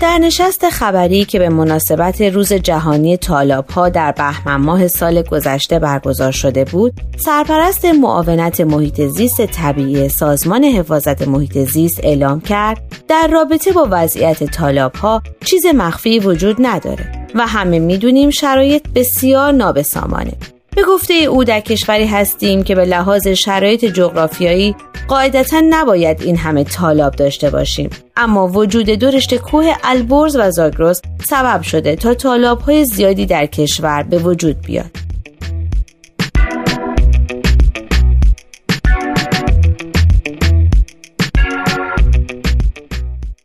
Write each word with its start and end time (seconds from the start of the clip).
در 0.00 0.18
نشست 0.18 0.68
خبری 0.68 1.24
که 1.24 1.38
به 1.38 1.48
مناسبت 1.48 2.20
روز 2.20 2.52
جهانی 2.52 3.16
طالاب 3.16 3.70
ها 3.70 3.88
در 3.88 4.12
بهمن 4.12 4.56
ماه 4.56 4.88
سال 4.88 5.22
گذشته 5.22 5.78
برگزار 5.78 6.32
شده 6.32 6.64
بود، 6.64 6.92
سرپرست 7.16 7.84
معاونت 7.84 8.60
محیط 8.60 9.00
زیست 9.00 9.46
طبیعی 9.46 10.08
سازمان 10.08 10.64
حفاظت 10.64 11.28
محیط 11.28 11.58
زیست 11.58 12.00
اعلام 12.02 12.40
کرد 12.40 12.82
در 13.08 13.28
رابطه 13.32 13.72
با 13.72 13.88
وضعیت 13.90 14.44
طالاب 14.44 14.94
ها 14.94 15.22
چیز 15.44 15.66
مخفی 15.66 16.18
وجود 16.18 16.56
نداره 16.58 17.26
و 17.34 17.46
همه 17.46 17.78
می‌دونیم 17.78 18.30
شرایط 18.30 18.82
بسیار 18.94 19.52
نابسامانه. 19.52 20.32
به 20.76 20.82
گفته 20.82 21.14
او 21.14 21.44
در 21.44 21.60
کشوری 21.60 22.06
هستیم 22.06 22.62
که 22.62 22.74
به 22.74 22.84
لحاظ 22.84 23.28
شرایط 23.28 23.84
جغرافیایی 23.84 24.76
قاعدتا 25.08 25.62
نباید 25.70 26.22
این 26.22 26.36
همه 26.36 26.64
طالاب 26.64 27.14
داشته 27.16 27.50
باشیم. 27.50 27.90
اما 28.16 28.48
وجود 28.48 28.90
دو 28.90 29.10
رشته 29.10 29.38
کوه 29.38 29.74
البرز 29.84 30.36
و 30.36 30.50
زاگرس 30.50 31.02
سبب 31.24 31.62
شده 31.62 31.96
تا 31.96 32.14
طالاب 32.14 32.60
های 32.60 32.84
زیادی 32.84 33.26
در 33.26 33.46
کشور 33.46 34.02
به 34.02 34.18
وجود 34.18 34.60
بیاد. 34.60 34.90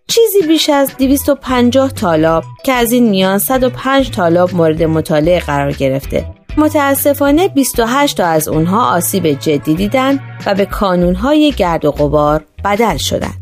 چیزی 0.08 0.47
بیش 0.47 0.69
از 0.69 0.91
250 0.97 1.91
طالاب 1.91 2.43
که 2.66 2.71
از 2.71 2.91
این 2.91 3.09
میان 3.09 3.38
105 3.38 4.11
طالاب 4.11 4.55
مورد 4.55 4.83
مطالعه 4.83 5.39
قرار 5.39 5.71
گرفته. 5.71 6.39
متاسفانه 6.59 7.47
28 7.47 8.17
تا 8.17 8.25
از 8.25 8.47
اونها 8.47 8.95
آسیب 8.95 9.27
جدی 9.27 9.75
دیدن 9.75 10.19
و 10.45 10.55
به 10.55 10.65
کانونهای 10.65 11.53
گرد 11.57 11.85
و 11.85 11.91
غبار 11.91 12.45
بدل 12.65 12.97
شدن. 12.97 13.33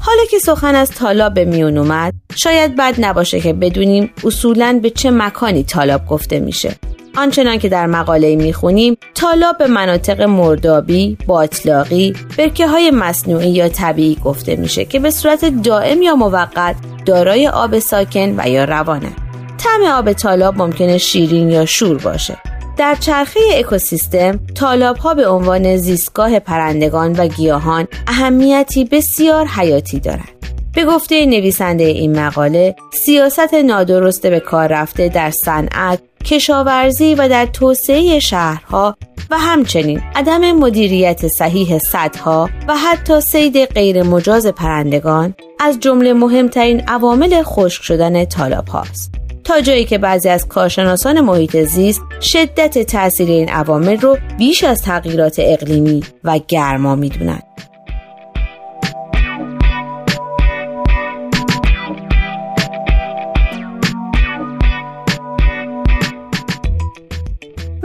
حالا 0.00 0.24
که 0.30 0.38
سخن 0.38 0.74
از 0.74 0.90
طالاب 0.90 1.34
به 1.34 1.44
میون 1.44 1.78
اومد 1.78 2.14
شاید 2.36 2.76
بد 2.76 2.94
نباشه 2.98 3.40
که 3.40 3.52
بدونیم 3.52 4.10
اصولا 4.24 4.80
به 4.82 4.90
چه 4.90 5.10
مکانی 5.10 5.64
طالاب 5.64 6.06
گفته 6.06 6.40
میشه 6.40 6.76
آنچنان 7.16 7.58
که 7.58 7.68
در 7.68 7.86
مقاله 7.86 8.36
می‌خونیم 8.36 8.96
تالاب 9.14 9.58
به 9.58 9.66
مناطق 9.66 10.22
مردابی، 10.22 11.18
باطلاقی، 11.26 12.14
برکه 12.38 12.66
های 12.66 12.90
مصنوعی 12.90 13.50
یا 13.50 13.68
طبیعی 13.68 14.16
گفته 14.24 14.56
میشه 14.56 14.84
که 14.84 14.98
به 14.98 15.10
صورت 15.10 15.44
دائم 15.44 16.02
یا 16.02 16.14
موقت 16.14 16.76
دارای 17.06 17.48
آب 17.48 17.78
ساکن 17.78 18.34
و 18.38 18.48
یا 18.48 18.64
روانه. 18.64 19.12
طعم 19.58 19.82
آب 19.92 20.12
تالاب 20.12 20.56
ممکنه 20.56 20.98
شیرین 20.98 21.50
یا 21.50 21.64
شور 21.64 21.98
باشه. 21.98 22.36
در 22.76 22.94
چرخه 22.94 23.40
اکوسیستم 23.54 24.40
تالاب 24.54 24.96
ها 24.96 25.14
به 25.14 25.28
عنوان 25.28 25.76
زیستگاه 25.76 26.38
پرندگان 26.38 27.12
و 27.12 27.26
گیاهان 27.26 27.88
اهمیتی 28.06 28.84
بسیار 28.84 29.46
حیاتی 29.46 30.00
دارند. 30.00 30.28
به 30.74 30.84
گفته 30.84 31.26
نویسنده 31.26 31.84
این 31.84 32.18
مقاله 32.18 32.76
سیاست 32.92 33.54
نادرست 33.54 34.26
به 34.26 34.40
کار 34.40 34.68
رفته 34.68 35.08
در 35.08 35.30
صنعت 35.30 36.00
کشاورزی 36.22 37.14
و 37.14 37.28
در 37.28 37.46
توسعه 37.46 38.18
شهرها 38.18 38.96
و 39.30 39.38
همچنین 39.38 40.02
عدم 40.14 40.52
مدیریت 40.52 41.26
صحیح 41.26 41.78
صدها 41.78 42.50
و 42.68 42.76
حتی 42.76 43.20
سید 43.20 43.64
غیر 43.64 44.02
مجاز 44.02 44.46
پرندگان 44.46 45.34
از 45.60 45.80
جمله 45.80 46.12
مهمترین 46.12 46.80
عوامل 46.80 47.42
خشک 47.42 47.82
شدن 47.82 48.24
طالاب 48.24 48.68
هاست. 48.68 49.14
تا 49.44 49.60
جایی 49.60 49.84
که 49.84 49.98
بعضی 49.98 50.28
از 50.28 50.48
کارشناسان 50.48 51.20
محیط 51.20 51.56
زیست 51.56 52.02
شدت 52.20 52.78
تاثیر 52.78 53.28
این 53.28 53.48
عوامل 53.48 54.00
رو 54.00 54.18
بیش 54.38 54.64
از 54.64 54.82
تغییرات 54.82 55.36
اقلیمی 55.38 56.02
و 56.24 56.40
گرما 56.48 56.94
می‌دونند. 56.94 57.42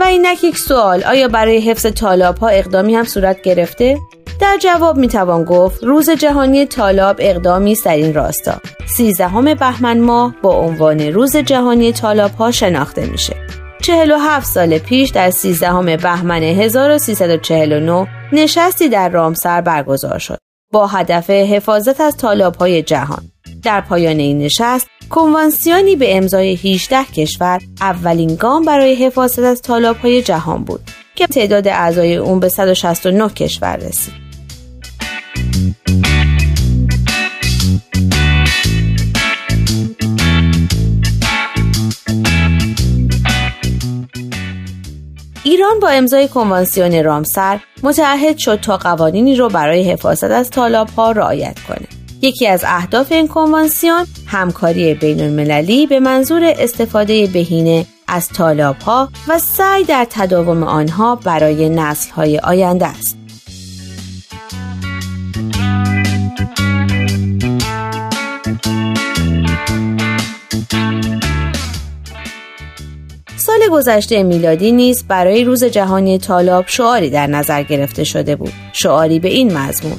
اینک 0.08 0.44
یک 0.44 0.58
سوال 0.58 1.04
آیا 1.04 1.28
برای 1.28 1.60
حفظ 1.60 1.86
طالاب 1.86 2.38
ها 2.38 2.48
اقدامی 2.48 2.94
هم 2.94 3.04
صورت 3.04 3.42
گرفته؟ 3.42 3.98
در 4.40 4.58
جواب 4.60 4.96
می 4.96 5.08
توان 5.08 5.44
گفت 5.44 5.84
روز 5.84 6.10
جهانی 6.10 6.66
طالاب 6.66 7.16
اقدامی 7.18 7.72
است 7.72 7.84
در 7.84 7.96
این 7.96 8.14
راستا. 8.14 8.60
13 8.96 9.54
بهمن 9.54 10.00
ماه 10.00 10.34
با 10.42 10.54
عنوان 10.54 11.00
روز 11.00 11.36
جهانی 11.36 11.92
طالاب 11.92 12.30
ها 12.30 12.50
شناخته 12.50 13.06
میشه. 13.06 13.36
47 13.82 14.46
سال 14.46 14.78
پیش 14.78 15.10
در 15.10 15.30
13 15.30 15.96
بهمن 15.96 16.42
1349 16.42 18.06
نشستی 18.32 18.88
در 18.88 19.08
رامسر 19.08 19.60
برگزار 19.60 20.18
شد 20.18 20.38
با 20.72 20.86
هدف 20.86 21.30
حفاظت 21.30 22.00
از 22.00 22.16
طالاب 22.16 22.56
های 22.56 22.82
جهان. 22.82 23.22
در 23.62 23.80
پایان 23.80 24.18
این 24.18 24.38
نشست 24.38 24.88
کنوانسیونی 25.10 25.96
به 25.96 26.16
امضای 26.16 26.54
18 26.54 27.04
کشور 27.04 27.60
اولین 27.80 28.34
گام 28.34 28.64
برای 28.64 28.94
حفاظت 28.94 29.38
از 29.38 29.62
های 30.02 30.22
جهان 30.22 30.64
بود 30.64 30.80
که 31.14 31.26
تعداد 31.26 31.68
اعضای 31.68 32.16
اون 32.16 32.40
به 32.40 32.48
169 32.48 33.28
کشور 33.28 33.76
رسید. 33.76 34.28
ایران 45.44 45.80
با 45.80 45.88
امضای 45.88 46.28
کنوانسیون 46.28 47.04
رامسر 47.04 47.60
متعهد 47.82 48.38
شد 48.38 48.60
تا 48.60 48.76
قوانینی 48.76 49.36
رو 49.36 49.48
برای 49.48 49.90
حفاظت 49.90 50.30
از 50.30 50.50
طالاب 50.50 50.88
ها 50.88 51.12
رعایت 51.12 51.58
کنه. 51.68 51.97
یکی 52.22 52.46
از 52.46 52.64
اهداف 52.66 53.12
این 53.12 53.28
کنوانسیون 53.28 54.06
همکاری 54.26 54.94
بین 54.94 55.20
المللی 55.20 55.86
به 55.86 56.00
منظور 56.00 56.54
استفاده 56.58 57.26
بهینه 57.26 57.86
از 58.08 58.28
طالاب 58.28 58.76
ها 58.76 59.08
و 59.28 59.38
سعی 59.38 59.84
در 59.84 60.06
تداوم 60.10 60.62
آنها 60.62 61.16
برای 61.16 61.68
نسل 61.68 62.10
های 62.10 62.38
آینده 62.38 62.86
است. 62.86 63.18
سال 73.36 73.68
گذشته 73.70 74.22
میلادی 74.22 74.72
نیز 74.72 75.04
برای 75.08 75.44
روز 75.44 75.64
جهانی 75.64 76.18
طالاب 76.18 76.64
شعاری 76.66 77.10
در 77.10 77.26
نظر 77.26 77.62
گرفته 77.62 78.04
شده 78.04 78.36
بود. 78.36 78.52
شعاری 78.72 79.20
به 79.20 79.28
این 79.28 79.58
مضمون 79.58 79.98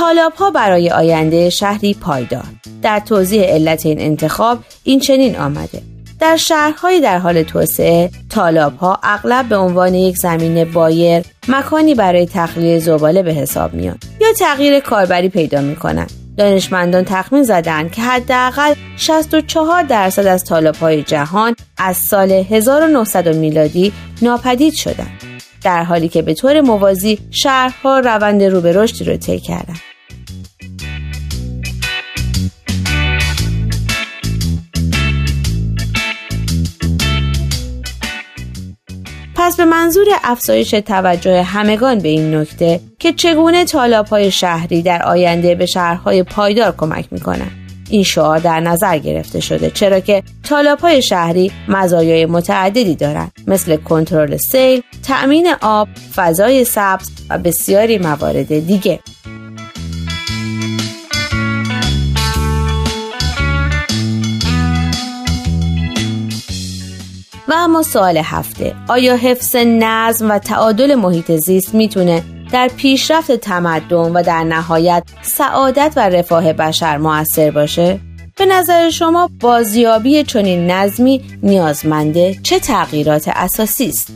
طالاب 0.00 0.32
ها 0.32 0.50
برای 0.50 0.90
آینده 0.90 1.50
شهری 1.50 1.94
پایدار. 1.94 2.44
در 2.82 3.00
توضیح 3.00 3.42
علت 3.42 3.86
این 3.86 4.00
انتخاب 4.00 4.58
این 4.84 5.00
چنین 5.00 5.36
آمده. 5.36 5.82
در 6.20 6.36
شهرهای 6.36 7.00
در 7.00 7.18
حال 7.18 7.42
توسعه 7.42 8.10
طالاب 8.30 8.76
ها 8.76 8.98
اغلب 9.02 9.48
به 9.48 9.56
عنوان 9.56 9.94
یک 9.94 10.16
زمین 10.16 10.64
بایر 10.64 11.24
مکانی 11.48 11.94
برای 11.94 12.26
تخلیه 12.26 12.78
زباله 12.78 13.22
به 13.22 13.32
حساب 13.32 13.74
میان 13.74 13.98
یا 14.20 14.32
تغییر 14.38 14.80
کاربری 14.80 15.28
پیدا 15.28 15.60
می 15.60 15.76
کنند. 15.76 16.12
دانشمندان 16.36 17.04
تخمین 17.04 17.42
زدند 17.42 17.92
که 17.92 18.02
حداقل 18.02 18.74
64 18.96 19.82
درصد 19.82 20.26
از 20.26 20.44
طالاب 20.44 20.76
های 20.76 21.02
جهان 21.02 21.56
از 21.78 21.96
سال 21.96 22.32
1900 22.32 23.36
میلادی 23.36 23.92
ناپدید 24.22 24.74
شدند 24.74 25.20
در 25.64 25.84
حالی 25.84 26.08
که 26.08 26.22
به 26.22 26.34
طور 26.34 26.60
موازی 26.60 27.18
شهرها 27.30 27.98
روند 27.98 28.42
رو 28.42 28.60
به 28.60 28.72
رشدی 28.72 29.04
رو 29.04 29.16
طی 29.16 29.38
کردند 29.38 29.80
به 39.60 39.66
منظور 39.66 40.06
افزایش 40.24 40.70
توجه 40.70 41.42
همگان 41.42 41.98
به 41.98 42.08
این 42.08 42.34
نکته 42.34 42.80
که 42.98 43.12
چگونه 43.12 43.64
طالاب 43.64 44.06
های 44.06 44.30
شهری 44.30 44.82
در 44.82 45.02
آینده 45.02 45.54
به 45.54 45.66
شهرهای 45.66 46.22
پایدار 46.22 46.74
کمک 46.76 47.06
می‌کنند 47.10 47.50
این 47.90 48.02
شعار 48.02 48.38
در 48.38 48.60
نظر 48.60 48.98
گرفته 48.98 49.40
شده 49.40 49.70
چرا 49.70 50.00
که 50.00 50.22
طالاب 50.42 50.78
های 50.78 51.02
شهری 51.02 51.52
مزایای 51.68 52.26
متعددی 52.26 52.94
دارند 52.94 53.32
مثل 53.46 53.76
کنترل 53.76 54.36
سیل، 54.36 54.82
تأمین 55.02 55.48
آب، 55.60 55.88
فضای 56.14 56.64
سبز 56.64 57.10
و 57.30 57.38
بسیاری 57.38 57.98
موارد 57.98 58.66
دیگه. 58.66 59.00
و 67.50 67.54
اما 67.56 67.82
سوال 67.82 68.16
هفته 68.16 68.74
آیا 68.88 69.16
حفظ 69.16 69.56
نظم 69.56 70.30
و 70.30 70.38
تعادل 70.38 70.94
محیط 70.94 71.32
زیست 71.32 71.74
می‌تونه 71.74 72.22
در 72.52 72.70
پیشرفت 72.76 73.32
تمدن 73.32 74.12
و 74.12 74.22
در 74.22 74.44
نهایت 74.44 75.02
سعادت 75.22 75.92
و 75.96 76.08
رفاه 76.08 76.52
بشر 76.52 76.96
موثر 76.96 77.50
باشه؟ 77.50 78.00
به 78.38 78.46
نظر 78.46 78.90
شما 78.90 79.30
بازیابی 79.40 80.22
چنین 80.22 80.70
نظمی 80.70 81.22
نیازمنده 81.42 82.36
چه 82.42 82.58
تغییرات 82.58 83.28
اساسی 83.28 83.86
است؟ 83.86 84.12